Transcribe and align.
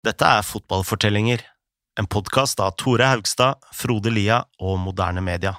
Dette 0.00 0.24
er 0.24 0.40
Fotballfortellinger, 0.48 1.42
en 2.00 2.06
podkast 2.08 2.60
av 2.64 2.70
Tore 2.80 3.04
Haugstad, 3.04 3.58
Frode 3.76 4.08
Lia 4.08 4.38
og 4.56 4.78
Moderne 4.80 5.20
Media. 5.20 5.58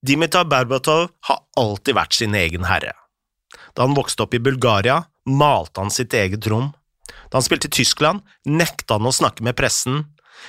Dimitar 0.00 0.46
Berbatov 0.48 1.10
har 1.28 1.42
alltid 1.60 1.98
vært 1.98 2.16
sin 2.16 2.38
egen 2.38 2.64
herre. 2.64 2.94
Da 3.76 3.84
han 3.84 3.98
vokste 3.98 4.24
opp 4.24 4.38
i 4.38 4.40
Bulgaria, 4.40 5.02
malte 5.28 5.84
han 5.84 5.92
sitt 5.92 6.16
eget 6.16 6.48
rom. 6.48 6.72
Da 7.28 7.36
han 7.36 7.44
spilte 7.44 7.68
i 7.68 7.76
Tyskland, 7.76 8.24
nekta 8.48 8.96
han 8.96 9.12
å 9.12 9.12
snakke 9.12 9.44
med 9.44 9.60
pressen. 9.60 10.06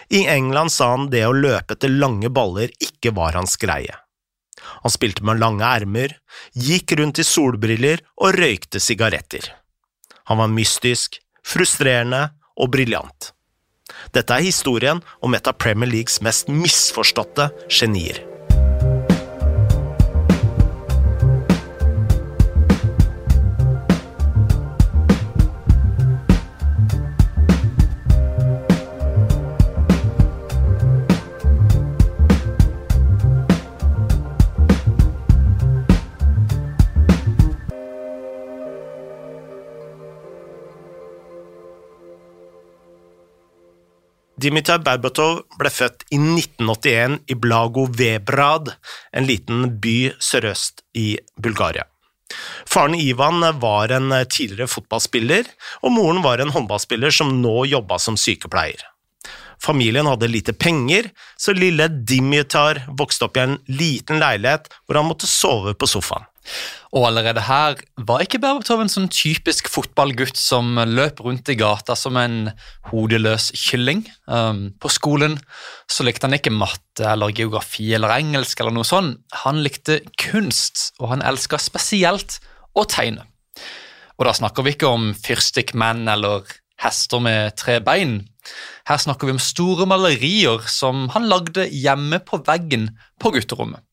I 0.07 0.30
England 0.32 0.71
sa 0.71 0.94
han 0.96 1.12
det 1.12 1.28
å 1.28 1.36
løpe 1.36 1.76
etter 1.76 1.91
lange 1.91 2.32
baller 2.32 2.71
ikke 2.80 3.12
var 3.20 3.36
hans 3.36 3.60
greie. 3.60 4.00
Han 4.88 4.96
spilte 4.96 5.28
med 5.28 5.44
lange 5.44 5.68
ermer, 5.68 6.21
gikk 6.55 6.96
rundt 6.96 7.20
i 7.20 7.28
solbriller 7.28 8.07
og 8.16 8.38
røykte 8.39 8.80
sigaretter. 8.80 9.57
Han 10.32 10.39
var 10.39 10.55
mystisk, 10.55 11.20
frustrerende 11.50 12.29
og 12.59 12.71
briljant. 12.75 13.34
Dette 14.13 14.35
er 14.35 14.45
historien 14.45 15.02
om 15.26 15.35
et 15.35 15.48
av 15.49 15.58
Premier 15.62 15.89
Leagues 15.89 16.20
mest 16.25 16.49
misforståtte 16.53 17.49
genier. 17.67 18.28
Dimitar 44.39 44.79
Berbatov 44.79 45.41
ble 45.59 45.69
født 45.73 46.05
i 46.16 46.17
1981 46.19 47.17
i 47.27 47.36
Blago 47.36 47.88
Vebrad, 47.91 48.72
en 49.11 49.25
liten 49.27 49.66
by 49.83 50.14
sørøst 50.23 50.86
i 50.95 51.17
Bulgaria. 51.36 51.83
Faren 52.69 52.95
Ivan 52.95 53.41
var 53.59 53.91
en 53.91 54.14
tidligere 54.30 54.69
fotballspiller, 54.69 55.49
og 55.83 55.91
moren 55.91 56.22
var 56.23 56.39
en 56.39 56.53
håndballspiller 56.55 57.11
som 57.11 57.33
nå 57.41 57.66
jobba 57.72 57.97
som 57.99 58.16
sykepleier. 58.19 58.86
Familien 59.59 60.08
hadde 60.08 60.30
lite 60.31 60.53
penger, 60.55 61.09
så 61.36 61.52
lille 61.52 61.89
Dimitar 61.92 62.86
vokste 62.95 63.27
opp 63.27 63.36
i 63.36 63.44
en 63.44 63.58
liten 63.67 64.21
leilighet 64.21 64.69
hvor 64.86 65.02
han 65.02 65.09
måtte 65.09 65.27
sove 65.27 65.75
på 65.75 65.89
sofaen. 65.89 66.30
Og 66.97 67.05
allerede 67.05 67.44
her 67.45 67.78
var 68.09 68.23
ikke 68.23 68.39
Berbatov 68.42 68.81
en 68.81 68.89
sånn 68.89 69.09
typisk 69.14 69.69
fotballgutt 69.69 70.39
som 70.39 70.80
løp 70.89 71.22
rundt 71.22 71.52
i 71.53 71.58
gata 71.59 71.94
som 72.00 72.17
en 72.17 72.50
hodeløs 72.89 73.52
kylling. 73.53 74.02
Um, 74.25 74.72
på 74.81 74.89
skolen 74.89 75.38
så 75.92 76.05
likte 76.08 76.25
han 76.25 76.38
ikke 76.39 76.53
matte 76.55 77.05
eller 77.05 77.33
geografi 77.36 77.92
eller 77.94 78.16
engelsk 78.17 78.61
eller 78.64 78.73
noe 78.73 78.88
sånt. 78.88 79.20
Han 79.45 79.61
likte 79.66 80.00
kunst, 80.17 80.89
og 80.97 81.14
han 81.14 81.25
elska 81.25 81.61
spesielt 81.61 82.39
å 82.73 82.88
tegne. 82.89 83.27
Og 84.17 84.25
da 84.27 84.33
snakker 84.36 84.66
vi 84.66 84.73
ikke 84.75 84.89
om 84.89 85.11
fyrstikkmenn 85.16 86.09
eller 86.11 86.47
hester 86.81 87.22
med 87.23 87.55
tre 87.59 87.77
bein. 87.83 88.23
Her 88.89 88.97
snakker 88.97 89.30
vi 89.30 89.36
om 89.36 89.44
store 89.44 89.86
malerier 89.89 90.66
som 90.72 91.08
han 91.14 91.30
lagde 91.30 91.67
hjemme 91.70 92.22
på 92.25 92.42
veggen 92.47 92.89
på 93.22 93.33
gutterommet. 93.36 93.83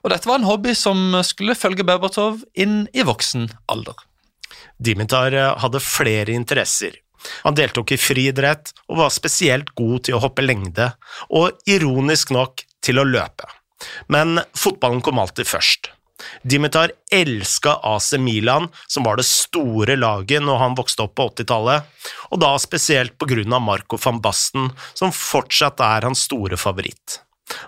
Og 0.00 0.12
dette 0.12 0.28
var 0.28 0.40
en 0.40 0.48
hobby 0.48 0.74
som 0.76 1.18
skulle 1.26 1.58
følge 1.58 1.84
Berbatov 1.86 2.42
inn 2.54 2.84
i 2.96 3.04
voksen 3.06 3.48
alder. 3.72 3.98
Dimitar 4.80 5.36
eh, 5.36 5.54
hadde 5.60 5.82
flere 5.84 6.32
interesser. 6.32 6.96
Han 7.44 7.56
deltok 7.56 7.92
i 7.92 8.00
friidrett 8.00 8.72
og 8.88 9.02
var 9.02 9.12
spesielt 9.12 9.74
god 9.76 10.06
til 10.08 10.16
å 10.16 10.22
hoppe 10.24 10.44
lengde, 10.44 10.88
og 11.36 11.60
ironisk 11.68 12.32
nok 12.32 12.64
til 12.80 13.00
å 13.00 13.04
løpe. 13.04 13.48
Men 14.12 14.40
fotballen 14.56 15.02
kom 15.04 15.20
alltid 15.20 15.48
først. 15.48 15.90
Dimitar 16.44 16.92
elska 17.12 17.78
AC 17.82 18.12
Milan, 18.20 18.68
som 18.86 19.04
var 19.04 19.16
det 19.16 19.28
store 19.28 19.96
laget 19.96 20.44
når 20.44 20.60
han 20.60 20.76
vokste 20.76 21.06
opp 21.06 21.14
på 21.16 21.28
80-tallet, 21.30 21.88
og 22.28 22.42
da 22.42 22.52
spesielt 22.60 23.16
på 23.20 23.28
grunn 23.30 23.56
av 23.56 23.64
Marco 23.64 24.00
van 24.00 24.20
Basten, 24.20 24.68
som 24.92 25.12
fortsatt 25.16 25.80
er 25.84 26.08
hans 26.08 26.26
store 26.28 26.60
favoritt. 26.60 27.20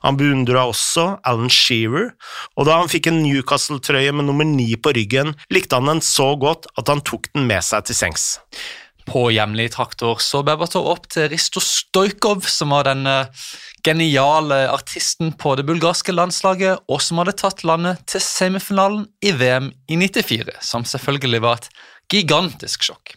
Han 0.04 0.19
beundra 0.20 0.66
også 0.70 1.06
Alan 1.28 1.53
Shearer, 1.53 2.12
og 2.56 2.69
da 2.69 2.78
han 2.81 2.91
fikk 2.93 3.10
en 3.10 3.22
Newcastle-trøye 3.25 4.12
med 4.15 4.28
nummer 4.28 4.48
ni 4.48 4.70
på 4.76 4.94
ryggen, 4.97 5.34
likte 5.53 5.78
han 5.78 5.91
den 5.91 6.04
så 6.04 6.32
godt 6.41 6.70
at 6.78 6.93
han 6.93 7.04
tok 7.06 7.31
den 7.32 7.48
med 7.50 7.65
seg 7.66 7.88
til 7.88 7.98
sengs. 7.98 8.31
På 9.09 9.26
hjemlig 9.34 9.72
traktor 9.75 10.21
så 10.22 10.44
Berbatov 10.47 10.87
opp 10.92 11.09
til 11.10 11.26
Risto 11.32 11.60
Stojkov, 11.62 12.44
som 12.47 12.71
var 12.75 12.87
den 12.87 13.03
eh, 13.10 13.47
geniale 13.82 14.60
artisten 14.71 15.32
på 15.34 15.56
det 15.59 15.66
bulgarske 15.66 16.15
landslaget, 16.15 16.84
og 16.87 17.03
som 17.03 17.19
hadde 17.19 17.34
tatt 17.41 17.65
landet 17.66 18.04
til 18.10 18.22
semifinalen 18.22 19.09
i 19.25 19.34
VM 19.34 19.72
i 19.91 19.98
94, 19.98 20.54
som 20.62 20.87
selvfølgelig 20.87 21.42
var 21.42 21.59
et 21.59 21.69
gigantisk 22.12 22.87
sjokk. 22.87 23.16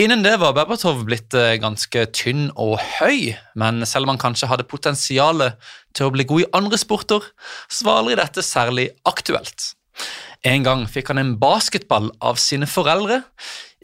Innen 0.00 0.22
det 0.24 0.38
var 0.40 0.54
Berbatov 0.56 1.02
blitt 1.04 1.34
eh, 1.36 1.58
ganske 1.60 2.06
tynn 2.16 2.46
og 2.56 2.78
høy, 2.80 3.34
men 3.60 3.84
selv 3.84 4.06
om 4.06 4.14
han 4.14 4.22
kanskje 4.22 4.48
hadde 4.48 4.64
potensial 4.64 5.50
til 5.92 6.08
å 6.08 6.14
bli 6.14 6.24
god 6.24 6.44
i 6.46 6.48
andre 6.56 6.78
sporter, 6.80 7.26
så 7.68 7.84
var 7.84 8.00
aldri 8.00 8.16
dette 8.16 8.44
særlig 8.46 8.86
aktuelt. 9.08 9.74
En 10.42 10.64
gang 10.66 10.88
fikk 10.90 11.12
han 11.12 11.20
en 11.22 11.36
basketball 11.38 12.08
av 12.18 12.38
sine 12.42 12.66
foreldre, 12.66 13.20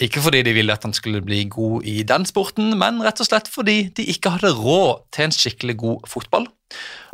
ikke 0.02 0.22
fordi 0.24 0.40
de 0.46 0.54
ville 0.56 0.74
at 0.74 0.82
han 0.82 0.94
skulle 0.94 1.20
bli 1.22 1.44
god 1.50 1.86
i 1.86 2.00
den 2.06 2.26
sporten, 2.26 2.72
men 2.78 2.98
rett 3.04 3.22
og 3.22 3.28
slett 3.28 3.50
fordi 3.50 3.92
de 3.94 4.06
ikke 4.10 4.32
hadde 4.34 4.50
råd 4.58 5.04
til 5.14 5.28
en 5.28 5.34
skikkelig 5.34 5.76
god 5.78 6.08
fotball. 6.10 6.48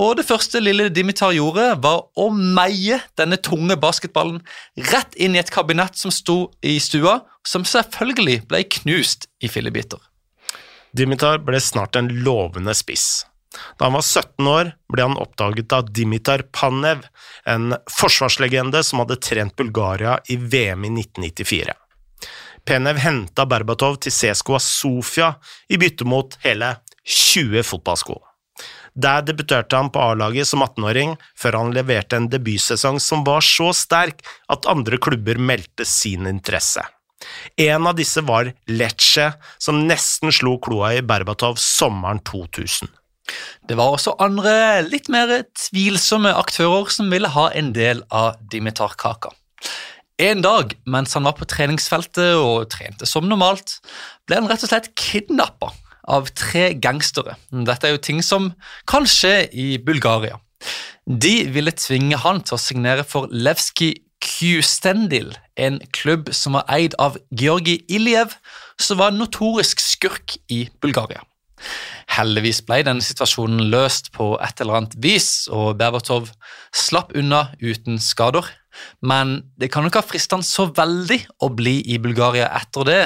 Og 0.00 0.16
det 0.18 0.24
første 0.26 0.62
lille 0.64 0.88
Dimitar 0.88 1.34
gjorde, 1.36 1.66
var 1.84 2.06
å 2.16 2.30
meie 2.32 2.98
denne 3.20 3.36
tunge 3.36 3.76
basketballen 3.80 4.40
rett 4.90 5.14
inn 5.20 5.36
i 5.36 5.42
et 5.42 5.52
kabinett 5.52 6.00
som 6.00 6.12
sto 6.14 6.38
i 6.64 6.78
stua, 6.82 7.20
som 7.46 7.68
selvfølgelig 7.68 8.40
ble 8.48 8.64
knust 8.80 9.28
i 9.44 9.52
fillebiter. 9.52 10.00
Dimitar 10.96 11.44
ble 11.44 11.60
snart 11.60 12.00
en 12.00 12.08
lovende 12.24 12.74
spiss. 12.76 13.26
Da 13.78 13.86
han 13.88 13.96
var 13.96 14.02
17 14.02 14.50
år, 14.50 14.72
ble 14.92 15.06
han 15.06 15.18
oppdaget 15.20 15.72
av 15.76 15.92
Dimitar 15.92 16.46
Panev, 16.54 17.06
en 17.46 17.74
forsvarslegende 17.90 18.82
som 18.86 19.02
hadde 19.02 19.20
trent 19.22 19.56
Bulgaria 19.56 20.18
i 20.28 20.36
VM 20.36 20.86
i 20.88 20.92
1994. 21.04 21.74
Penev 22.64 23.00
henta 23.04 23.44
Berbatov 23.46 23.98
til 24.00 24.14
CSKA 24.14 24.60
Sofia 24.62 25.34
i 25.68 25.78
bytte 25.80 26.06
mot 26.08 26.38
hele 26.46 26.76
20 27.04 27.66
fotballsko. 27.68 28.16
Der 28.94 29.24
debuterte 29.26 29.76
han 29.76 29.90
på 29.90 30.00
A-laget 30.00 30.46
som 30.48 30.62
18-åring, 30.62 31.16
før 31.36 31.58
han 31.58 31.72
leverte 31.74 32.16
en 32.16 32.28
debutsesong 32.30 33.00
som 33.02 33.24
var 33.26 33.42
så 33.44 33.72
sterk 33.74 34.22
at 34.48 34.68
andre 34.70 35.00
klubber 35.02 35.40
meldte 35.40 35.84
sin 35.88 36.28
interesse. 36.30 36.84
En 37.58 37.88
av 37.88 37.96
disse 37.98 38.22
var 38.24 38.52
Lecce, 38.70 39.32
som 39.58 39.84
nesten 39.88 40.32
slo 40.32 40.56
kloa 40.62 40.94
i 40.94 41.02
Berbatov 41.02 41.58
sommeren 41.60 42.22
2000. 42.22 42.88
Det 43.68 43.76
var 43.78 43.94
også 43.94 44.16
andre, 44.22 44.82
litt 44.86 45.08
mer 45.12 45.30
tvilsomme 45.56 46.34
aktører 46.36 46.90
som 46.92 47.08
ville 47.12 47.30
ha 47.32 47.48
en 47.56 47.72
del 47.76 48.02
av 48.12 48.36
Dimitar-kaka. 48.52 49.32
En 50.22 50.44
dag 50.44 50.76
mens 50.86 51.16
han 51.16 51.26
var 51.26 51.34
på 51.38 51.48
treningsfeltet 51.50 52.36
og 52.38 52.68
trente 52.70 53.08
som 53.08 53.26
normalt, 53.26 53.80
ble 54.28 54.38
han 54.38 54.50
rett 54.50 54.62
og 54.62 54.70
slett 54.70 54.92
kidnappa 54.98 55.72
av 56.04 56.28
tre 56.36 56.74
gangstere. 56.76 57.34
Dette 57.50 57.88
er 57.88 57.96
jo 57.96 58.04
ting 58.04 58.20
som 58.22 58.52
kan 58.90 59.08
skje 59.08 59.48
i 59.50 59.74
Bulgaria. 59.82 60.38
De 61.04 61.34
ville 61.52 61.74
tvinge 61.76 62.20
han 62.20 62.40
til 62.44 62.56
å 62.56 62.60
signere 62.62 63.04
for 63.08 63.28
Levski 63.32 63.94
Kjustendil, 64.24 65.34
en 65.60 65.80
klubb 65.92 66.30
som 66.32 66.56
var 66.56 66.68
eid 66.72 66.94
av 67.02 67.18
Georgi 67.34 67.80
Iljev, 67.92 68.32
som 68.80 69.00
var 69.00 69.12
en 69.12 69.20
notorisk 69.20 69.82
skurk 69.82 70.38
i 70.48 70.64
Bulgaria. 70.80 71.20
Heldigvis 72.14 72.60
ble 72.66 72.82
denne 72.86 73.04
situasjonen 73.04 73.68
løst 73.72 74.12
på 74.14 74.34
et 74.42 74.60
eller 74.62 74.80
annet 74.80 74.98
vis, 75.02 75.46
og 75.50 75.78
Berbatov 75.80 76.30
slapp 76.74 77.14
unna 77.18 77.48
uten 77.62 77.98
skader. 78.02 78.46
Men 79.02 79.40
det 79.60 79.70
kan 79.72 79.86
nok 79.86 79.98
ha 79.98 80.04
fristet 80.04 80.36
han 80.36 80.46
så 80.46 80.66
veldig 80.74 81.20
å 81.46 81.50
bli 81.54 81.78
i 81.94 81.98
Bulgaria 82.02 82.50
etter 82.58 82.88
det, 82.88 83.02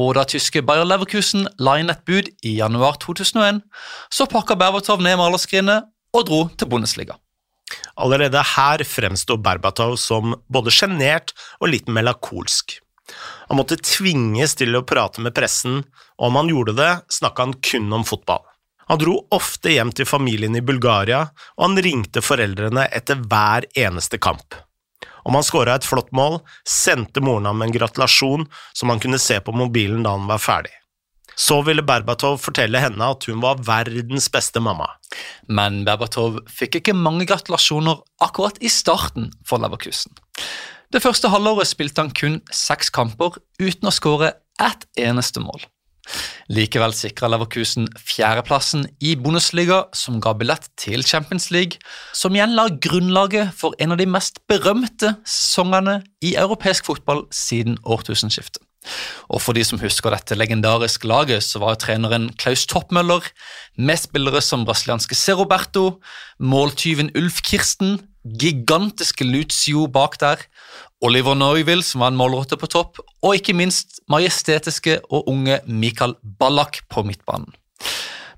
og 0.00 0.14
da 0.16 0.24
tyske 0.28 0.62
Bayer 0.64 0.86
Leverkusen 0.86 1.48
la 1.60 1.76
inn 1.80 1.90
et 1.92 2.04
bud 2.08 2.30
i 2.46 2.56
januar 2.60 2.96
2001, 3.02 3.60
så 4.12 4.28
pakka 4.30 4.56
Berbatov 4.58 5.02
ned 5.04 5.18
malerskrinet 5.20 5.90
og 6.16 6.28
dro 6.30 6.44
til 6.56 6.70
Bundesliga. 6.70 7.18
Allerede 8.00 8.42
her 8.56 8.82
fremsto 8.86 9.36
Berbatov 9.38 9.98
som 10.00 10.34
både 10.50 10.72
sjenert 10.74 11.34
og 11.60 11.70
litt 11.74 11.90
melankolsk. 11.90 12.78
Han 13.48 13.58
måtte 13.58 13.80
tvinges 13.80 14.54
til 14.58 14.76
å 14.78 14.84
prate 14.86 15.22
med 15.24 15.34
pressen, 15.36 15.82
og 16.20 16.30
om 16.30 16.40
han 16.40 16.50
gjorde 16.52 16.76
det, 16.78 16.92
snakka 17.12 17.48
han 17.48 17.58
kun 17.64 17.92
om 17.96 18.06
fotball. 18.06 18.44
Han 18.90 18.98
dro 18.98 19.16
ofte 19.30 19.70
hjem 19.70 19.92
til 19.94 20.08
familien 20.08 20.56
i 20.58 20.64
Bulgaria, 20.66 21.28
og 21.58 21.62
han 21.68 21.78
ringte 21.84 22.22
foreldrene 22.24 22.88
etter 22.90 23.20
hver 23.22 23.68
eneste 23.78 24.18
kamp. 24.18 24.56
Om 25.22 25.36
han 25.36 25.46
skåra 25.46 25.76
et 25.78 25.86
flott 25.86 26.10
mål, 26.16 26.40
sendte 26.66 27.22
moren 27.22 27.46
ham 27.46 27.62
en 27.62 27.74
gratulasjon 27.74 28.46
som 28.72 28.90
han 28.90 29.02
kunne 29.02 29.20
se 29.22 29.38
på 29.40 29.54
mobilen 29.54 30.02
da 30.02 30.16
han 30.16 30.26
var 30.30 30.42
ferdig. 30.42 30.74
Så 31.38 31.60
ville 31.64 31.84
Berbatov 31.86 32.40
fortelle 32.42 32.80
henne 32.82 33.12
at 33.14 33.24
hun 33.30 33.38
var 33.40 33.62
verdens 33.64 34.26
beste 34.32 34.60
mamma. 34.60 34.88
Men 35.48 35.84
Berbatov 35.86 36.42
fikk 36.50 36.80
ikke 36.80 36.96
mange 36.96 37.28
gratulasjoner 37.30 38.02
akkurat 38.26 38.58
i 38.60 38.68
starten 38.72 39.30
for 39.46 39.62
Leverkusen. 39.62 40.12
Det 40.90 40.98
første 41.04 41.28
halvåret 41.30 41.68
spilte 41.70 42.02
han 42.02 42.10
kun 42.10 42.40
seks 42.50 42.88
kamper 42.90 43.36
uten 43.62 43.86
å 43.86 43.94
skåre 43.94 44.32
ett 44.58 44.88
eneste 44.98 45.38
mål. 45.38 45.62
Likevel 46.50 46.90
sikra 46.98 47.28
Leverkusen 47.30 47.86
fjerdeplassen 47.94 48.88
i 48.98 49.12
Bundesliga, 49.14 49.84
som 49.94 50.18
ga 50.18 50.32
billett 50.34 50.66
til 50.80 51.04
Champions 51.06 51.52
League, 51.54 51.78
som 52.10 52.34
igjen 52.34 52.56
la 52.58 52.66
grunnlaget 52.74 53.54
for 53.54 53.78
en 53.78 53.94
av 53.94 54.00
de 54.00 54.08
mest 54.10 54.42
berømte 54.50 55.14
sesongene 55.22 56.00
i 56.26 56.34
europeisk 56.34 56.90
fotball 56.90 57.28
siden 57.30 57.78
årtusenskiftet. 57.86 58.64
Og 59.30 59.38
for 59.44 59.54
de 59.54 59.62
som 59.62 59.78
husker 59.78 60.10
dette 60.10 60.34
legendariske 60.34 61.06
laget, 61.06 61.44
så 61.46 61.60
var 61.62 61.78
treneren 61.78 62.30
Klaus 62.40 62.64
Toppmøller, 62.66 63.22
medspillere 63.78 64.42
som 64.42 64.66
brasilianske 64.66 65.14
Seroberto, 65.14 66.00
måltyven 66.40 67.12
Ulf 67.14 67.44
Kirsten, 67.46 68.00
gigantiske 68.24 69.24
Lucio 69.24 69.86
bak 69.86 70.18
der, 70.20 70.42
Oliver 71.00 71.34
Neuville, 71.34 71.82
som 71.82 72.02
var 72.04 72.12
en 72.12 72.18
målrotte 72.20 72.58
på 72.60 72.68
topp, 72.68 73.00
og 73.22 73.34
ikke 73.38 73.56
minst 73.56 74.00
majestetiske 74.10 74.98
og 75.10 75.28
unge 75.28 75.60
Mikael 75.66 76.14
Ballack 76.38 76.82
på 76.90 77.04
midtbanen. 77.06 77.54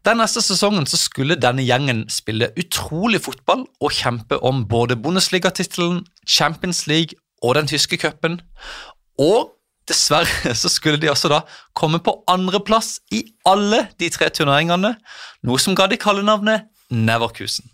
Den 0.02 0.18
neste 0.18 0.42
sesongen 0.42 0.86
skulle 0.90 1.38
denne 1.38 1.62
gjengen 1.62 2.04
spille 2.10 2.50
utrolig 2.58 3.20
fotball 3.22 3.66
og 3.80 3.94
kjempe 3.94 4.38
om 4.42 4.64
både 4.66 4.96
Bundesliga-tittelen, 4.98 6.02
Champions 6.26 6.86
League 6.90 7.18
og 7.42 7.54
den 7.54 7.70
tyske 7.70 7.98
cupen. 8.02 8.40
Og 9.18 9.52
Dessverre 9.88 10.54
så 10.62 10.70
skulle 10.70 11.00
de 11.02 11.10
også 11.10 11.30
da 11.30 11.42
komme 11.74 11.98
på 12.02 12.14
andreplass 12.30 13.00
i 13.10 13.24
alle 13.48 13.86
de 13.98 14.10
tre 14.14 14.30
turneringene, 14.30 14.94
noe 15.42 15.62
som 15.62 15.74
ga 15.78 15.88
de 15.90 15.98
kallenavnet 15.98 16.68
Neverkusen. 16.92 17.70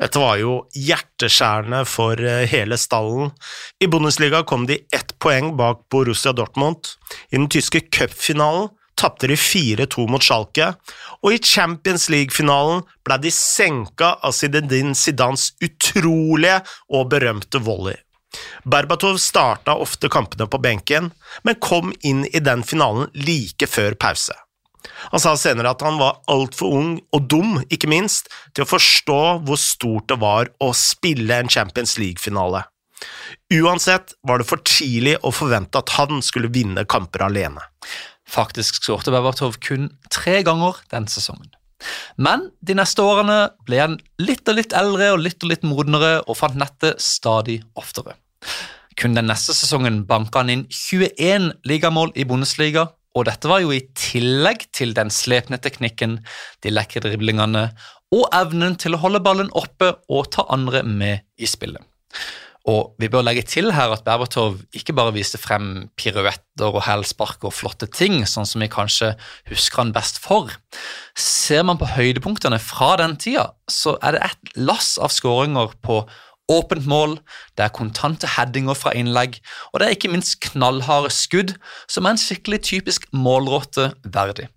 Dette 0.00 0.20
var 0.22 0.38
jo 0.40 0.54
hjerteskjærende 0.72 1.82
for 1.84 2.20
eh, 2.24 2.46
hele 2.48 2.78
stallen. 2.80 3.34
I 3.84 3.88
Bundesliga 3.90 4.42
kom 4.48 4.64
de 4.68 4.80
ett 4.96 5.12
poeng 5.20 5.52
bak 5.58 5.84
Borussia 5.92 6.32
Dortmund. 6.32 6.94
I 7.28 7.36
den 7.36 7.50
tyske 7.52 7.82
cupfinalen 7.92 8.70
tapte 9.00 9.28
de 9.30 9.36
4-2 9.36 10.06
mot 10.12 10.24
Schalke, 10.24 10.74
og 11.24 11.32
i 11.32 11.40
Champions 11.40 12.08
League-finalen 12.12 12.82
ble 13.06 13.16
de 13.22 13.32
senka 13.32 14.14
av 14.20 14.36
Zinedine 14.36 14.96
Zidans 14.96 15.50
utrolige 15.64 16.60
og 16.92 17.08
berømte 17.12 17.62
volley. 17.64 17.96
Berbatov 18.64 19.18
starta 19.18 19.74
ofte 19.80 20.10
kampene 20.12 20.46
på 20.46 20.60
benken, 20.62 21.10
men 21.42 21.60
kom 21.60 21.94
inn 22.06 22.26
i 22.28 22.44
den 22.44 22.62
finalen 22.66 23.08
like 23.16 23.68
før 23.68 23.96
pause. 24.00 24.36
Han 25.12 25.22
sa 25.22 25.34
senere 25.38 25.72
at 25.74 25.84
han 25.84 25.98
var 26.00 26.20
altfor 26.30 26.74
ung, 26.76 26.92
og 27.14 27.28
dum, 27.30 27.58
ikke 27.72 27.90
minst, 27.90 28.30
til 28.54 28.64
å 28.64 28.70
forstå 28.70 29.20
hvor 29.46 29.60
stort 29.60 30.10
det 30.12 30.20
var 30.22 30.50
å 30.62 30.72
spille 30.76 31.40
en 31.40 31.50
Champions 31.52 31.96
League-finale. 32.00 32.64
Uansett 33.54 34.14
var 34.26 34.40
det 34.40 34.48
for 34.48 34.62
tidlig 34.66 35.16
å 35.24 35.32
forvente 35.34 35.80
at 35.80 35.94
han 35.96 36.20
skulle 36.24 36.52
vinne 36.52 36.84
kamper 36.88 37.24
alene. 37.26 37.62
Faktisk 38.30 38.78
skårte 38.78 39.12
Berbatov 39.14 39.58
kun 39.64 39.88
tre 40.12 40.40
ganger 40.46 40.78
den 40.92 41.08
sesongen. 41.10 41.50
Men 42.20 42.50
de 42.60 42.76
neste 42.76 43.02
årene 43.02 43.38
ble 43.66 43.80
han 43.80 43.96
litt 44.20 44.48
og 44.50 44.58
litt 44.58 44.74
eldre 44.76 45.14
og 45.14 45.22
litt 45.24 45.40
og 45.42 45.50
litt 45.52 45.64
modnere 45.66 46.18
og 46.26 46.36
fant 46.38 46.58
nettet 46.60 47.00
stadig 47.02 47.60
oftere. 47.80 48.14
Kun 49.00 49.16
den 49.16 49.30
neste 49.30 49.56
sesongen 49.56 50.02
banka 50.08 50.42
han 50.42 50.52
inn 50.52 50.66
21 50.68 51.54
ligamål 51.68 52.12
i 52.20 52.26
Bundesliga, 52.28 52.90
og 53.16 53.26
dette 53.26 53.50
var 53.50 53.62
jo 53.62 53.72
i 53.74 53.82
tillegg 53.98 54.68
til 54.76 54.94
den 54.94 55.10
slepne 55.10 55.58
teknikken, 55.62 56.20
de 56.62 56.72
lekre 56.72 57.02
driblingene 57.02 57.70
og 58.14 58.26
evnen 58.34 58.76
til 58.78 58.94
å 58.94 59.00
holde 59.02 59.22
ballen 59.22 59.50
oppe 59.58 59.92
og 60.10 60.30
ta 60.34 60.46
andre 60.50 60.82
med 60.86 61.26
i 61.38 61.48
spillet. 61.50 61.82
Og 62.68 62.92
vi 63.00 63.08
bør 63.08 63.24
legge 63.24 63.42
til 63.48 63.70
her 63.72 63.92
at 63.94 64.02
Berbatov 64.04 64.58
ikke 64.76 64.92
bare 64.94 65.14
viste 65.16 65.40
frem 65.40 65.88
piruetter 65.98 66.68
og 66.68 66.84
hælspark 66.84 67.46
og 67.48 67.54
flotte 67.56 67.88
ting, 67.88 68.20
sånn 68.28 68.46
som 68.46 68.60
vi 68.60 68.68
kanskje 68.70 69.14
husker 69.48 69.80
han 69.80 69.94
best 69.96 70.20
for. 70.20 70.52
Ser 71.16 71.64
man 71.66 71.80
på 71.80 71.88
høydepunktene 71.88 72.60
fra 72.62 72.92
den 73.00 73.16
tida, 73.20 73.48
så 73.64 73.96
er 74.04 74.18
det 74.18 74.26
et 74.28 74.58
lass 74.60 74.98
av 75.00 75.14
skåringer 75.14 75.72
på 75.80 76.02
åpent 76.50 76.86
mål, 76.90 77.16
det 77.56 77.64
er 77.66 77.74
kontante 77.74 78.28
headinger 78.36 78.76
fra 78.78 78.92
innlegg, 78.96 79.38
og 79.72 79.80
det 79.80 79.86
er 79.86 79.96
ikke 79.96 80.12
minst 80.12 80.40
knallharde 80.50 81.12
skudd, 81.14 81.54
som 81.90 82.06
er 82.06 82.16
en 82.16 82.22
skikkelig 82.22 82.62
typisk 82.68 83.06
målrotte 83.14 83.92
verdig. 84.04 84.48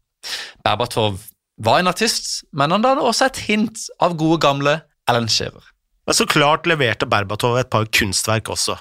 Berbatov 0.65 1.21
var 1.63 1.79
en 1.79 1.91
artist, 1.91 2.43
men 2.51 2.73
han 2.73 2.85
hadde 2.85 3.05
også 3.05 3.29
et 3.29 3.43
hint 3.47 3.85
av 4.01 4.17
gode 4.19 4.39
gamle 4.43 4.79
Ellen 5.09 5.29
Shearer. 5.29 5.63
Men 6.07 6.17
så 6.17 6.27
klart 6.27 6.67
leverte 6.67 7.07
Berbatov 7.07 7.59
et 7.59 7.69
par 7.71 7.85
kunstverk 7.95 8.49
også. 8.51 8.75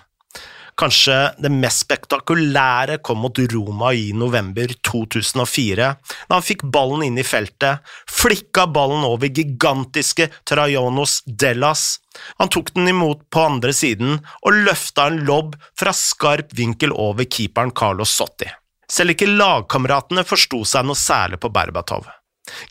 Kanskje 0.81 1.17
det 1.43 1.51
mest 1.53 1.85
spektakulære 1.85 2.99
kom 3.05 3.21
mot 3.23 3.39
Roma 3.53 3.93
i 3.93 4.11
november 4.17 4.73
2004, 4.89 5.89
da 6.29 6.33
han 6.33 6.47
fikk 6.47 6.65
ballen 6.73 7.05
inn 7.07 7.21
i 7.21 7.27
feltet, 7.27 7.85
flikka 8.09 8.65
ballen 8.73 9.05
over 9.05 9.29
gigantiske 9.29 10.31
Trajonos 10.49 11.21
Dellas. 11.27 12.01
Han 12.41 12.51
tok 12.53 12.73
den 12.77 12.89
imot 12.93 13.27
på 13.33 13.45
andre 13.51 13.75
siden 13.77 14.19
og 14.43 14.65
løfta 14.65 15.11
en 15.11 15.23
lobb 15.29 15.55
fra 15.79 15.93
skarp 15.97 16.57
vinkel 16.57 16.97
over 16.97 17.29
keeperen 17.29 17.75
Carlos 17.77 18.17
Sotti. 18.17 18.49
Selv 18.93 19.15
ikke 19.15 19.31
lagkameratene 19.31 20.25
forsto 20.29 20.65
seg 20.69 20.89
noe 20.89 20.99
særlig 20.99 21.41
på 21.41 21.53
Berbatov. 21.53 22.09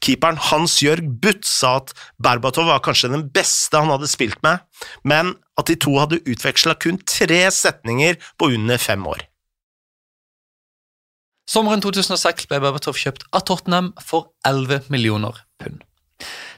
Keeperen 0.03 0.39
Hans-Jørg 0.50 1.06
Butt 1.24 1.48
sa 1.48 1.77
at 1.80 1.94
Berbatov 2.21 2.68
var 2.69 2.83
kanskje 2.83 3.13
den 3.13 3.30
beste 3.33 3.80
han 3.80 3.92
hadde 3.94 4.09
spilt 4.12 4.42
med, 4.45 4.62
men 5.07 5.33
at 5.61 5.69
de 5.69 5.77
to 5.79 5.95
hadde 5.99 6.21
utveksla 6.25 6.75
kun 6.81 6.99
tre 7.07 7.43
setninger 7.53 8.17
på 8.37 8.51
under 8.55 8.81
fem 8.81 9.05
år. 9.07 9.27
Sommeren 11.51 11.81
2006 11.83 12.47
ble 12.47 12.61
Berbatov 12.63 12.99
kjøpt 12.99 13.25
av 13.35 13.43
Tottenham 13.47 13.91
for 13.99 14.31
11 14.47 14.91
millioner 14.93 15.41
pund. 15.59 15.81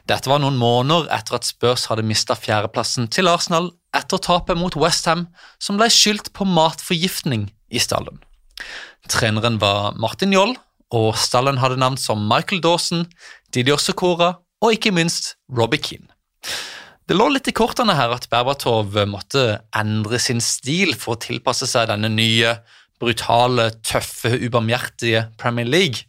Dette 0.09 0.27
var 0.27 0.41
noen 0.43 0.59
måneder 0.59 1.07
etter 1.15 1.37
at 1.37 1.47
Spurs 1.47 1.87
hadde 1.87 2.03
mista 2.05 2.35
fjerdeplassen 2.35 3.07
til 3.13 3.31
Arsenal 3.31 3.71
etter 3.95 4.19
tapet 4.21 4.59
mot 4.59 4.75
Westham, 4.75 5.27
som 5.63 5.79
ble 5.79 5.87
skyldt 5.93 6.33
på 6.35 6.45
matforgiftning 6.49 7.47
i 7.71 7.81
stallen. 7.81 8.19
Treneren 9.09 9.59
var 9.63 9.95
Martin 9.99 10.35
Joll, 10.35 10.57
og 10.93 11.15
stallen 11.17 11.57
hadde 11.61 11.79
navn 11.81 11.97
som 11.97 12.27
Michael 12.29 12.61
Dawson, 12.61 13.07
Didier 13.55 13.81
Sokora 13.81 14.35
og 14.63 14.75
ikke 14.75 14.93
minst 14.95 15.33
Robbie 15.51 15.81
Keane. 15.81 16.11
Det 17.03 17.17
lå 17.17 17.25
litt 17.33 17.49
i 17.51 17.55
kortene 17.55 17.97
her 17.97 18.13
at 18.15 18.29
Berbatov 18.31 18.95
måtte 19.11 19.59
endre 19.75 20.19
sin 20.23 20.39
stil 20.43 20.93
for 20.95 21.17
å 21.17 21.19
tilpasse 21.19 21.67
seg 21.67 21.89
denne 21.91 22.07
nye, 22.13 22.53
brutale, 23.01 23.73
tøffe, 23.83 24.31
ubarmhjertige 24.39 25.25
Premier 25.41 25.67
League, 25.67 26.07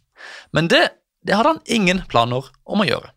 men 0.55 0.69
det, 0.71 0.85
det 1.27 1.35
hadde 1.35 1.57
han 1.57 1.65
ingen 1.67 2.05
planer 2.07 2.47
om 2.63 2.83
å 2.83 2.87
gjøre. 2.87 3.11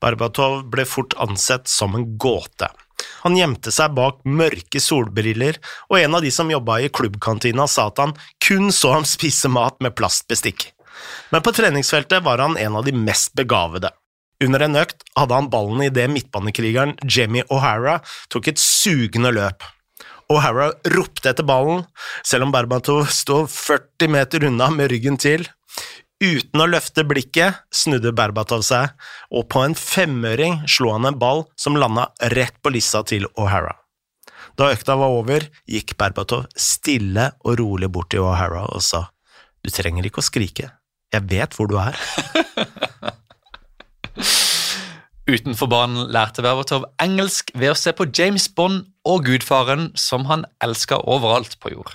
Berbatov 0.00 0.62
ble 0.72 0.86
fort 0.88 1.12
ansett 1.20 1.68
som 1.68 1.98
en 1.98 2.14
gåte. 2.16 2.70
Han 3.26 3.36
gjemte 3.36 3.72
seg 3.74 3.92
bak 3.96 4.24
mørke 4.24 4.80
solbriller, 4.80 5.60
og 5.92 6.00
en 6.00 6.16
av 6.16 6.24
de 6.24 6.32
som 6.32 6.48
jobba 6.48 6.80
i 6.80 6.88
klubbkantina 6.88 7.68
sa 7.68 7.90
at 7.90 8.00
han 8.00 8.16
kun 8.40 8.72
så 8.72 8.94
ham 8.96 9.04
spise 9.04 9.52
mat 9.52 9.76
med 9.84 9.92
plastbestikk. 10.00 10.70
Men 11.28 11.44
på 11.44 11.52
treningsfeltet 11.56 12.24
var 12.24 12.40
han 12.40 12.56
en 12.60 12.80
av 12.80 12.88
de 12.88 12.96
mest 12.96 13.36
begavede. 13.36 13.92
Under 14.40 14.64
en 14.64 14.78
økt 14.80 15.04
hadde 15.18 15.36
han 15.36 15.50
ballen 15.52 15.82
idet 15.84 16.08
midtbanekrigeren 16.12 16.94
Jemmy 17.04 17.42
O'Hara 17.52 17.98
tok 18.32 18.48
et 18.48 18.60
sugende 18.60 19.32
løp. 19.36 19.66
O'Hara 20.32 20.70
ropte 20.94 21.32
etter 21.32 21.44
ballen, 21.44 21.84
selv 22.24 22.46
om 22.46 22.54
Berbatov 22.54 23.10
sto 23.12 23.42
40 23.50 24.12
meter 24.14 24.46
unna 24.48 24.70
med 24.72 24.92
ryggen 24.92 25.18
til. 25.20 25.44
Uten 26.20 26.62
å 26.62 26.68
løfte 26.68 27.04
blikket 27.08 27.60
snudde 27.74 28.14
Berbatov 28.16 28.64
seg, 28.64 28.94
og 29.32 29.48
på 29.52 29.64
en 29.64 29.76
femøring 29.76 30.60
slo 30.68 30.94
han 30.94 31.08
en 31.08 31.20
ball 31.20 31.46
som 31.60 31.76
landa 31.76 32.08
rett 32.32 32.56
på 32.62 32.72
lissa 32.72 33.04
til 33.04 33.28
O'Hara. 33.34 33.76
Da 34.56 34.72
økta 34.72 34.96
var 35.00 35.12
over, 35.16 35.44
gikk 35.68 35.96
Berbatov 36.00 36.48
stille 36.56 37.30
og 37.44 37.60
rolig 37.60 37.92
bort 37.92 38.12
til 38.12 38.24
O'Hara 38.24 38.66
og 38.70 38.84
sa 38.84 39.08
du 39.60 39.68
trenger 39.68 40.06
ikke 40.08 40.22
å 40.22 40.24
skrike, 40.24 40.70
jeg 41.12 41.26
vet 41.28 41.52
hvor 41.56 41.68
du 41.68 41.76
er. 41.76 41.96
Utenfor 45.30 45.68
banen 45.70 46.08
lærte 46.10 46.42
Berbatov 46.42 46.88
engelsk 47.02 47.52
ved 47.54 47.72
å 47.72 47.78
se 47.78 47.92
på 47.94 48.08
James 48.16 48.48
Bond 48.50 48.88
og 49.06 49.26
Gudfaren, 49.28 49.90
som 49.94 50.26
han 50.30 50.46
elska 50.64 50.98
overalt 51.06 51.58
på 51.62 51.74
jord. 51.74 51.92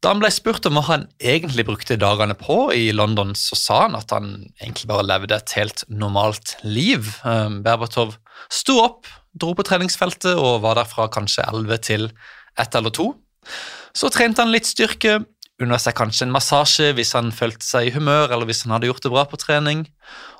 Da 0.00 0.14
han 0.14 0.22
ble 0.22 0.30
spurt 0.32 0.64
om 0.64 0.78
hva 0.78 0.84
han 0.86 1.02
egentlig 1.20 1.66
brukte 1.68 1.98
dagene 2.00 2.34
på 2.38 2.70
i 2.72 2.88
London, 2.96 3.34
så 3.36 3.58
sa 3.58 3.80
han 3.84 3.98
at 3.98 4.12
han 4.14 4.30
egentlig 4.56 4.88
bare 4.88 5.04
levde 5.04 5.36
et 5.36 5.52
helt 5.58 5.84
normalt 5.92 6.56
liv. 6.64 7.12
Ehm, 7.28 7.60
Berbatov 7.66 8.16
sto 8.48 8.78
opp, 8.80 9.10
dro 9.36 9.52
på 9.54 9.66
treningsfeltet 9.68 10.40
og 10.40 10.62
var 10.64 10.80
der 10.80 10.88
fra 10.88 11.06
kanskje 11.12 11.44
11 11.44 11.84
til 11.84 12.08
ett 12.58 12.74
eller 12.74 12.94
to. 12.96 13.12
Så 13.92 14.08
trente 14.12 14.40
han 14.40 14.54
litt 14.54 14.68
styrke, 14.68 15.20
unna 15.60 15.78
seg 15.80 15.96
kanskje 15.98 16.26
en 16.26 16.34
massasje 16.34 16.90
hvis 16.96 17.12
han 17.16 17.30
følte 17.34 17.66
seg 17.66 17.88
i 17.88 17.94
humør 17.94 18.32
eller 18.32 18.48
hvis 18.48 18.64
han 18.64 18.74
hadde 18.76 18.88
gjort 18.90 19.04
det 19.04 19.12
bra 19.12 19.26
på 19.28 19.40
trening. 19.40 19.84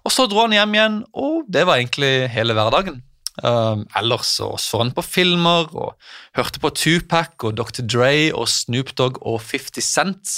Og 0.05 0.15
så 0.15 0.27
dro 0.31 0.47
han 0.47 0.57
hjem 0.57 0.77
igjen, 0.77 0.99
og 1.13 1.47
det 1.53 1.67
var 1.69 1.81
egentlig 1.81 2.31
hele 2.33 2.57
hverdagen. 2.57 3.03
Um, 3.41 3.87
ellers 3.97 4.35
så, 4.37 4.51
så 4.61 4.83
han 4.83 4.91
på 4.93 5.05
filmer 5.07 5.71
og 5.71 5.95
hørte 6.37 6.61
på 6.61 6.73
Tupac 6.77 7.39
og 7.47 7.55
Dr. 7.57 7.85
Dre 7.87 8.13
og 8.37 8.51
Snoop 8.51 8.91
Dogg 8.99 9.21
og 9.23 9.39
50 9.45 9.87
Cent. 9.87 10.33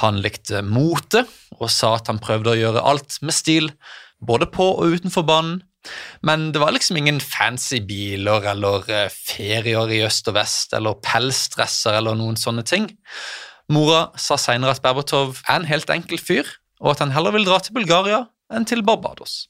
Han 0.00 0.20
likte 0.24 0.62
mote 0.64 1.26
og 1.58 1.68
sa 1.72 1.96
at 1.98 2.08
han 2.08 2.22
prøvde 2.22 2.54
å 2.54 2.60
gjøre 2.60 2.84
alt 2.86 3.18
med 3.26 3.36
stil, 3.36 3.72
både 4.24 4.48
på 4.52 4.70
og 4.78 4.94
utenfor 4.94 5.26
banen. 5.28 5.60
Men 6.24 6.50
det 6.52 6.60
var 6.60 6.74
liksom 6.76 6.98
ingen 7.00 7.20
fancy 7.24 7.80
biler 7.88 8.46
eller 8.52 8.88
uh, 8.88 9.04
ferier 9.12 9.92
i 9.92 10.02
øst 10.06 10.28
og 10.30 10.36
vest 10.36 10.76
eller 10.76 11.00
pelsdresser 11.04 11.98
eller 11.98 12.16
noen 12.20 12.40
sånne 12.40 12.64
ting. 12.68 12.88
Mora 13.70 14.08
sa 14.18 14.34
senere 14.34 14.74
at 14.74 14.82
Berbatov 14.82 15.38
er 15.46 15.60
en 15.60 15.68
helt 15.68 15.90
enkel 15.94 16.18
fyr, 16.18 16.48
og 16.82 16.96
at 16.96 17.04
han 17.04 17.12
heller 17.14 17.36
vil 17.36 17.46
dra 17.46 17.60
til 17.62 17.76
Bulgaria 17.76 18.24
enn 18.50 18.66
til 18.66 18.82
Barbados. 18.82 19.46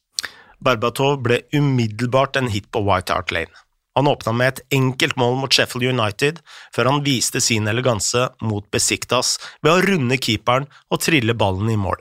Berbatov 0.61 1.23
ble 1.25 1.41
umiddelbart 1.57 2.37
en 2.37 2.51
hit 2.53 2.69
på 2.69 2.83
White 2.85 3.17
Hart 3.17 3.33
Lane. 3.33 3.55
Han 3.97 4.11
åpna 4.11 4.35
med 4.37 4.53
et 4.53 4.77
enkelt 4.77 5.17
mål 5.19 5.39
mot 5.41 5.53
Sheffield 5.53 5.89
United, 5.89 6.39
før 6.77 6.93
han 6.93 7.03
viste 7.07 7.41
sin 7.41 7.67
eleganse 7.69 8.29
mot 8.45 8.69
Besiktas 8.71 9.39
ved 9.65 9.73
å 9.73 9.83
runde 9.89 10.21
keeperen 10.21 10.69
og 10.93 11.01
trille 11.03 11.35
ballen 11.35 11.73
i 11.73 11.81
mål. 11.81 11.99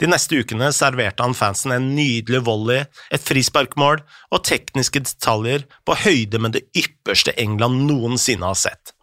De 0.00 0.08
neste 0.08 0.40
ukene 0.40 0.72
serverte 0.72 1.22
han 1.22 1.36
fansen 1.36 1.74
en 1.76 1.90
nydelig 1.92 2.40
volley, 2.48 2.86
et 3.12 3.24
frisparkmål 3.24 4.00
og 4.32 4.44
tekniske 4.48 5.04
detaljer 5.04 5.68
på 5.84 5.96
høyde 6.06 6.40
med 6.40 6.56
det 6.56 6.64
ypperste 6.72 7.36
England 7.36 7.84
noensinne 7.84 8.48
har 8.48 8.58
sett. 8.58 8.94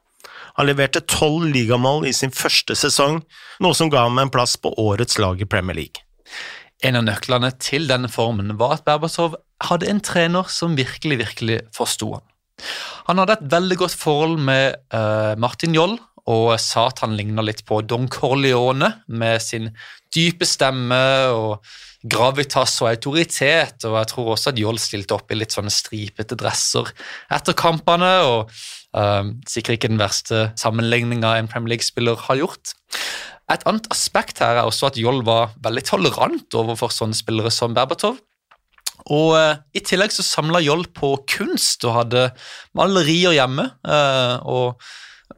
Han 0.56 0.70
leverte 0.70 1.04
tolv 1.04 1.50
ligamål 1.52 2.08
i 2.08 2.14
sin 2.16 2.34
første 2.36 2.78
sesong, 2.80 3.22
noe 3.64 3.76
som 3.78 3.92
ga 3.92 4.06
ham 4.08 4.20
en 4.22 4.32
plass 4.32 4.56
på 4.60 4.72
årets 4.82 5.20
lag 5.20 5.42
i 5.42 5.48
Premier 5.50 5.78
League. 5.78 6.04
En 6.84 7.00
av 7.00 7.06
nøklene 7.08 7.52
til 7.60 7.88
denne 7.90 8.10
formen 8.12 8.56
var 8.60 8.78
at 8.78 8.86
Berbatov 8.88 9.38
hadde 9.64 9.90
en 9.92 10.02
trener 10.04 10.48
som 10.52 10.76
virkelig, 10.78 11.20
virkelig 11.24 11.60
forsto 11.76 12.14
han. 12.18 12.26
Han 13.10 13.20
hadde 13.22 13.38
et 13.38 13.48
veldig 13.52 13.78
godt 13.84 13.96
forhold 14.00 14.38
med 14.44 14.78
uh, 14.96 15.36
Martin 15.40 15.76
Joll 15.76 15.98
og 16.32 16.56
sa 16.62 16.88
at 16.90 17.04
han 17.04 17.14
ligna 17.18 17.44
litt 17.46 17.62
på 17.68 17.82
Don 17.86 18.08
Corleone 18.10 18.90
med 19.08 19.44
sin 19.44 19.70
dype 20.16 20.48
stemme 20.50 21.02
og 21.36 21.68
gravitas 22.06 22.80
og 22.82 22.90
autoritet. 22.90 23.86
og 23.86 24.00
Jeg 24.00 24.10
tror 24.12 24.32
også 24.34 24.54
at 24.54 24.62
Joll 24.62 24.80
stilte 24.82 25.18
opp 25.18 25.32
i 25.32 25.38
litt 25.38 25.54
sånne 25.54 25.74
stripete 25.74 26.38
dresser 26.40 26.90
etter 27.34 27.58
kampene. 27.58 28.14
og 28.26 28.50
sikkert 29.50 29.76
ikke 29.76 29.90
den 29.92 30.00
verste 30.00 30.50
sammenligninga 30.60 31.34
en 31.36 31.50
Premier 31.52 31.76
League-spiller 31.76 32.16
har 32.28 32.40
gjort. 32.40 32.76
Et 33.52 33.66
annet 33.70 33.86
aspekt 33.94 34.40
her 34.42 34.58
er 34.58 34.66
også 34.66 34.90
at 34.90 34.98
Joll 34.98 35.20
var 35.26 35.52
veldig 35.66 35.84
tolerant 35.86 36.58
overfor 36.58 36.94
sånne 36.94 37.18
spillere 37.18 37.52
som 37.54 37.76
Berbatov. 37.78 38.18
Og 39.06 39.36
uh, 39.38 39.58
I 39.76 39.84
tillegg 39.86 40.14
så 40.16 40.26
samla 40.26 40.64
Joll 40.66 40.88
på 40.96 41.12
kunst 41.30 41.86
og 41.86 41.98
hadde 42.00 42.30
malerier 42.78 43.36
hjemme. 43.38 43.68
Uh, 43.86 44.42
og 44.42 44.88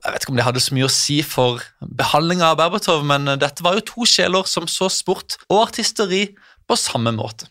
Jeg 0.06 0.14
vet 0.14 0.24
ikke 0.24 0.34
om 0.36 0.40
det 0.40 0.48
hadde 0.48 0.64
så 0.64 0.78
mye 0.78 0.88
å 0.88 0.94
si 0.94 1.20
for 1.26 1.64
behandlinga 1.82 2.54
av 2.54 2.62
Berbatov, 2.62 3.04
men 3.08 3.28
dette 3.42 3.66
var 3.66 3.76
jo 3.76 3.86
to 3.88 4.08
sjeler 4.08 4.48
som 4.48 4.68
så 4.72 4.88
sport 4.94 5.40
og 5.50 5.66
artisteri 5.66 6.28
på 6.68 6.80
samme 6.80 7.12
måte. 7.16 7.48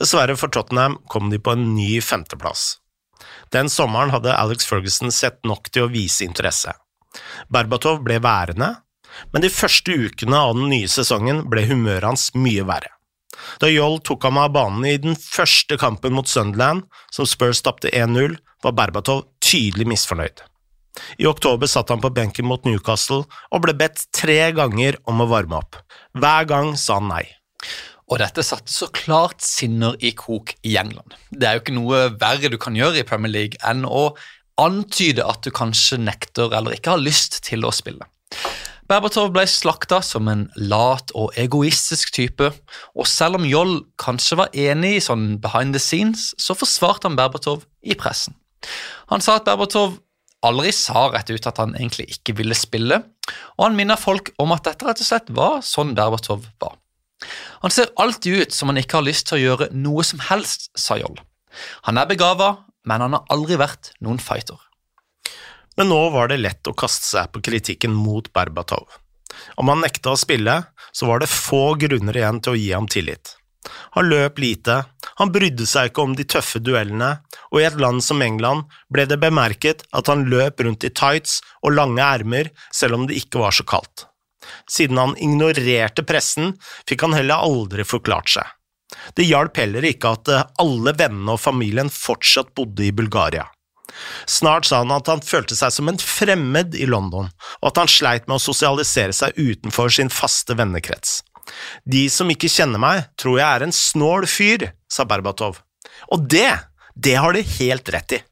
Dessverre 0.00 0.36
for 0.36 0.52
Tottenham 0.52 0.98
kom 1.08 1.30
de 1.32 1.38
på 1.38 1.54
en 1.54 1.70
ny 1.76 2.00
femteplass. 2.04 2.74
Den 3.54 3.70
sommeren 3.70 4.10
hadde 4.10 4.34
Alex 4.34 4.66
Ferguson 4.66 5.12
sett 5.14 5.38
nok 5.46 5.70
til 5.70 5.86
å 5.86 5.92
vise 5.92 6.26
interesse. 6.26 6.74
Berbatov 7.52 8.02
ble 8.02 8.18
værende, 8.22 8.72
men 9.30 9.44
de 9.44 9.50
første 9.52 9.94
ukene 9.94 10.40
av 10.40 10.56
den 10.58 10.72
nye 10.72 10.90
sesongen 10.90 11.44
ble 11.50 11.62
humøret 11.68 12.08
hans 12.08 12.32
mye 12.34 12.64
verre. 12.66 12.90
Da 13.62 13.68
Joll 13.70 14.00
tok 14.06 14.24
ham 14.26 14.40
av 14.42 14.52
banen 14.54 14.86
i 14.88 14.96
den 14.98 15.14
første 15.18 15.78
kampen 15.78 16.14
mot 16.16 16.30
Sunderland, 16.30 16.86
som 17.14 17.28
Spurs 17.28 17.62
tapte 17.62 17.92
1-0, 17.94 18.36
var 18.64 18.76
Berbatov 18.78 19.24
tydelig 19.44 19.86
misfornøyd. 19.92 20.42
I 21.18 21.26
oktober 21.26 21.70
satt 21.70 21.90
han 21.90 22.02
på 22.02 22.12
benken 22.14 22.46
mot 22.46 22.66
Newcastle 22.66 23.24
og 23.50 23.64
ble 23.64 23.74
bedt 23.78 24.06
tre 24.14 24.52
ganger 24.54 24.98
om 25.10 25.22
å 25.22 25.30
varme 25.30 25.58
opp. 25.58 25.80
Hver 26.14 26.46
gang 26.50 26.74
sa 26.78 27.00
han 27.00 27.10
nei. 27.10 27.24
Og 28.12 28.20
dette 28.20 28.44
satte 28.44 28.72
så 28.72 28.90
klart 28.92 29.40
sinner 29.44 29.96
i 30.04 30.12
kok 30.16 30.52
i 30.66 30.76
England. 30.80 31.16
Det 31.32 31.48
er 31.48 31.56
jo 31.56 31.64
ikke 31.64 31.76
noe 31.76 32.00
verre 32.20 32.50
du 32.52 32.58
kan 32.60 32.76
gjøre 32.76 33.00
i 33.00 33.06
Premier 33.08 33.32
League 33.32 33.60
enn 33.64 33.86
å 33.88 34.10
antyde 34.60 35.24
at 35.24 35.42
du 35.42 35.50
kanskje 35.54 35.98
nekter 36.02 36.52
eller 36.54 36.76
ikke 36.76 36.94
har 36.94 37.02
lyst 37.02 37.40
til 37.48 37.64
å 37.66 37.72
spille. 37.74 38.06
Berbatov 38.84 39.30
ble 39.32 39.46
slakta 39.48 40.02
som 40.04 40.28
en 40.28 40.44
lat 40.60 41.08
og 41.16 41.32
egoistisk 41.40 42.12
type, 42.12 42.50
og 42.92 43.08
selv 43.08 43.38
om 43.38 43.46
Joll 43.48 43.78
kanskje 44.00 44.36
var 44.42 44.52
enig 44.52 44.98
i 44.98 45.04
sånn 45.04 45.38
behind 45.40 45.72
the 45.72 45.80
scenes, 45.80 46.32
så 46.36 46.56
forsvarte 46.58 47.08
han 47.08 47.16
Berbatov 47.16 47.64
i 47.80 47.96
pressen. 47.96 48.36
Han 49.08 49.24
sa 49.24 49.38
at 49.38 49.48
Berbatov 49.48 49.96
aldri 50.44 50.74
sa 50.76 51.06
rett 51.08 51.32
ut 51.32 51.48
at 51.48 51.62
han 51.62 51.72
egentlig 51.78 52.10
ikke 52.18 52.36
ville 52.42 52.56
spille, 52.58 53.00
og 53.56 53.64
han 53.64 53.78
minner 53.78 54.00
folk 54.00 54.34
om 54.42 54.52
at 54.52 54.68
dette 54.68 54.84
rett 54.84 55.00
og 55.00 55.08
slett 55.08 55.32
var 55.32 55.62
sånn 55.64 55.96
Berbatov 55.96 56.44
var. 56.60 56.76
Han 57.64 57.72
ser 57.72 57.92
alltid 58.00 58.42
ut 58.42 58.52
som 58.52 58.70
han 58.70 58.80
ikke 58.80 58.98
har 58.98 59.06
lyst 59.06 59.28
til 59.28 59.38
å 59.38 59.42
gjøre 59.42 59.70
noe 59.72 60.04
som 60.06 60.22
helst, 60.28 60.70
sa 60.78 60.98
Joll. 61.00 61.16
Han 61.88 61.98
er 62.00 62.10
begava, 62.10 62.50
men 62.84 63.04
han 63.04 63.16
har 63.16 63.28
aldri 63.32 63.58
vært 63.60 63.92
noen 64.04 64.20
fighter. 64.22 64.58
Men 65.78 65.90
nå 65.90 66.00
var 66.14 66.30
det 66.30 66.42
lett 66.42 66.70
å 66.70 66.76
kaste 66.76 67.06
seg 67.08 67.32
på 67.34 67.42
kritikken 67.48 67.94
mot 67.96 68.28
Berbatov. 68.34 69.00
Om 69.58 69.72
han 69.72 69.82
nekta 69.82 70.12
å 70.12 70.18
spille, 70.18 70.60
så 70.94 71.08
var 71.10 71.22
det 71.22 71.32
få 71.32 71.74
grunner 71.80 72.16
igjen 72.16 72.38
til 72.44 72.54
å 72.54 72.60
gi 72.60 72.70
ham 72.72 72.86
tillit. 72.90 73.34
Han 73.96 74.10
løp 74.10 74.38
lite, 74.42 74.82
han 75.18 75.32
brydde 75.32 75.66
seg 75.66 75.90
ikke 75.90 76.04
om 76.04 76.14
de 76.18 76.26
tøffe 76.28 76.60
duellene, 76.60 77.10
og 77.50 77.60
i 77.60 77.66
et 77.66 77.78
land 77.80 78.04
som 78.04 78.22
England 78.22 78.68
ble 78.92 79.06
det 79.08 79.18
bemerket 79.22 79.86
at 79.96 80.10
han 80.10 80.26
løp 80.30 80.60
rundt 80.66 80.84
i 80.84 80.92
tights 80.92 81.40
og 81.62 81.76
lange 81.78 82.04
ermer 82.04 82.52
selv 82.74 82.98
om 82.98 83.08
det 83.08 83.16
ikke 83.22 83.40
var 83.42 83.56
så 83.56 83.66
kaldt. 83.66 84.06
Siden 84.70 85.00
han 85.00 85.16
ignorerte 85.16 86.04
pressen, 86.06 86.54
fikk 86.88 87.06
han 87.06 87.16
heller 87.16 87.44
aldri 87.46 87.86
forklart 87.86 88.32
seg. 88.36 88.52
Det 89.16 89.26
hjalp 89.26 89.58
heller 89.58 89.84
ikke 89.88 90.14
at 90.16 90.30
eh, 90.30 90.46
alle 90.62 90.94
vennene 90.96 91.34
og 91.34 91.42
familien 91.42 91.90
fortsatt 91.90 92.54
bodde 92.56 92.86
i 92.86 92.94
Bulgaria. 92.94 93.46
Snart 94.26 94.66
sa 94.66 94.80
han 94.82 94.92
at 94.94 95.08
han 95.10 95.22
følte 95.24 95.56
seg 95.58 95.72
som 95.74 95.90
en 95.90 96.00
fremmed 96.00 96.74
i 96.78 96.86
London, 96.88 97.28
og 97.60 97.70
at 97.70 97.80
han 97.82 97.90
sleit 97.90 98.28
med 98.28 98.38
å 98.38 98.42
sosialisere 98.42 99.14
seg 99.14 99.38
utenfor 99.38 99.92
sin 99.92 100.10
faste 100.12 100.56
vennekrets. 100.58 101.22
De 101.84 102.06
som 102.10 102.30
ikke 102.32 102.50
kjenner 102.50 102.80
meg, 102.80 103.08
tror 103.20 103.38
jeg 103.38 103.46
er 103.46 103.66
en 103.66 103.74
snål 103.76 104.26
fyr, 104.30 104.70
sa 104.90 105.06
Berbatov. 105.08 105.60
Og 106.12 106.24
det, 106.30 106.48
det 106.96 107.18
har 107.20 107.36
de 107.36 107.44
helt 107.58 107.90
rett 107.92 108.16
i. 108.18 108.22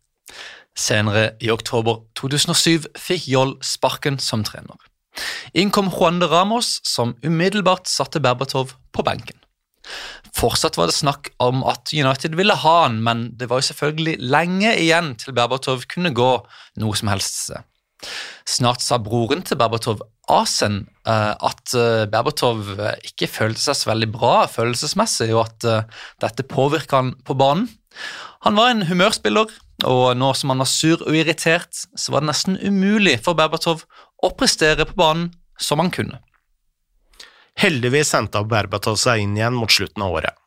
Senere 0.79 1.35
i 1.45 1.51
oktober 1.53 2.01
2007 2.17 2.89
fikk 2.97 3.29
Joll 3.29 3.59
sparken 3.65 4.17
som 4.23 4.45
trener. 4.47 4.79
Inn 5.53 5.73
kom 5.75 5.91
Juan 5.93 6.21
de 6.23 6.29
Ramos, 6.31 6.79
som 6.87 7.17
umiddelbart 7.25 7.91
satte 7.91 8.23
Berbatov 8.23 8.77
på 8.93 9.05
benken. 9.07 9.39
Fortsatt 10.33 10.79
var 10.79 10.89
det 10.89 10.97
snakk 10.97 11.33
om 11.43 11.61
at 11.69 11.93
United 11.93 12.37
ville 12.39 12.55
ha 12.63 12.77
han, 12.85 13.01
men 13.05 13.27
det 13.39 13.51
var 13.51 13.61
jo 13.61 13.69
selvfølgelig 13.73 14.17
lenge 14.23 14.73
igjen 14.79 15.13
til 15.21 15.37
Berbatov 15.37 15.85
kunne 15.91 16.15
gå 16.17 16.31
noe 16.81 16.99
som 16.99 17.11
helst 17.13 17.43
sted. 17.45 17.67
Snart 18.49 18.83
sa 18.83 18.99
broren 19.03 19.45
til 19.47 19.59
Berbatov, 19.61 20.03
Asen, 20.31 20.87
eh, 21.07 21.33
at 21.35 21.75
eh, 21.75 22.05
Berbatov 22.11 22.73
eh, 22.77 22.97
ikke 23.11 23.31
følte 23.31 23.63
seg 23.63 23.79
så 23.79 23.91
veldig 23.91 24.09
bra 24.15 24.35
følelsesmessig, 24.51 25.33
og 25.35 25.47
at 25.47 25.89
dette 26.23 26.47
påvirka 26.49 27.03
han 27.03 27.15
på 27.27 27.37
banen. 27.39 27.69
Han 28.47 28.59
var 28.59 28.73
en 28.73 28.87
humørspiller, 28.89 29.51
og 29.87 30.05
nå 30.19 30.33
som 30.39 30.53
han 30.53 30.63
var 30.63 30.71
sur 30.71 31.03
og 31.03 31.17
irritert, 31.17 31.75
så 31.75 32.15
var 32.15 32.23
det 32.23 32.33
nesten 32.33 32.59
umulig 32.63 33.19
for 33.25 33.39
Berbatov 33.39 33.85
å 34.23 34.31
prestere 34.39 34.87
på 34.87 34.99
banen 34.99 35.33
som 35.59 35.83
han 35.83 35.91
kunne. 35.95 36.23
Heldigvis 37.59 38.15
henta 38.17 38.43
Berbatov 38.49 38.97
seg 39.01 39.23
inn 39.23 39.37
igjen 39.37 39.59
mot 39.59 39.71
slutten 39.71 40.07
av 40.07 40.17
året. 40.17 40.39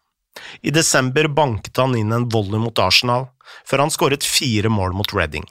I 0.62 0.72
desember 0.74 1.30
banket 1.32 1.78
han 1.78 1.96
inn 1.96 2.12
en 2.12 2.28
volley 2.32 2.60
mot 2.60 2.80
Arsenal, 2.80 3.30
før 3.68 3.86
han 3.86 3.94
skåret 3.94 4.26
fire 4.26 4.72
mål 4.74 4.96
mot 4.98 5.14
Reading. 5.16 5.46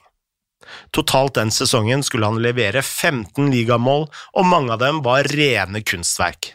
Totalt 0.95 1.35
den 1.37 1.51
sesongen 1.53 2.03
skulle 2.03 2.29
han 2.29 2.41
levere 2.43 2.81
15 2.81 3.51
ligamål, 3.51 4.07
og 4.33 4.47
mange 4.49 4.73
av 4.75 4.81
dem 4.83 5.01
var 5.05 5.27
rene 5.31 5.81
kunstverk. 5.85 6.53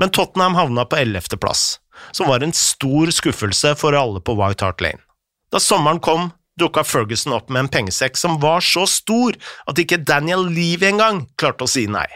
Men 0.00 0.10
Tottenham 0.10 0.56
havna 0.58 0.86
på 0.88 0.96
ellevteplass, 0.96 1.78
som 2.12 2.30
var 2.30 2.44
en 2.44 2.54
stor 2.56 3.12
skuffelse 3.14 3.74
for 3.80 3.96
alle 3.98 4.22
på 4.24 4.36
White 4.38 4.64
Hart 4.64 4.80
Lane. 4.84 5.02
Da 5.52 5.60
sommeren 5.60 6.00
kom, 6.02 6.32
dukka 6.58 6.84
Ferguson 6.86 7.34
opp 7.36 7.50
med 7.50 7.64
en 7.66 7.72
pengesekk 7.76 8.18
som 8.18 8.40
var 8.42 8.64
så 8.64 8.86
stor 8.90 9.36
at 9.70 9.78
ikke 9.78 10.02
Daniel 10.02 10.48
Levy 10.48 10.90
engang 10.90 11.24
klarte 11.38 11.66
å 11.66 11.70
si 11.70 11.86
nei. 11.90 12.08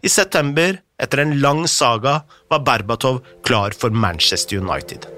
I 0.00 0.08
september, 0.08 0.78
etter 1.02 1.24
en 1.24 1.38
lang 1.42 1.66
saga, 1.68 2.22
var 2.50 2.64
Berbatov 2.66 3.20
klar 3.46 3.76
for 3.76 3.90
Manchester 3.90 4.62
United. 4.62 5.17